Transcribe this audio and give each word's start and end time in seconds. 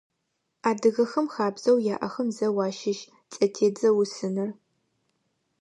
Адыгэхэм 0.69 1.27
хабзэу 1.33 1.77
яӀэхэм 1.93 2.29
зэу 2.37 2.57
ащыщ 2.67 2.99
цӀэтедзэ 3.31 3.89
усыныр. 4.01 4.49